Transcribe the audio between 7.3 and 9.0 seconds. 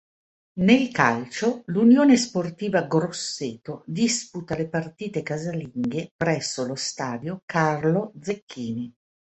Carlo Zecchini.